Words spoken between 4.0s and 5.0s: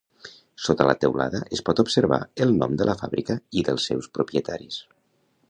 propietaris.